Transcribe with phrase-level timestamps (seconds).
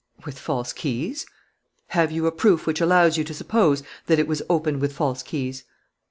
[0.25, 1.27] "With false keys."
[1.89, 5.21] "Have you a proof which allows you to suppose that it was opened with false
[5.21, 5.63] keys?"